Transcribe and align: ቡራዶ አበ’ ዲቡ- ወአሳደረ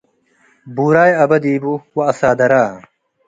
ቡራዶ 0.75 1.09
አበ’ 1.23 1.31
ዲቡ- 1.43 1.63
ወአሳደረ 1.95 2.53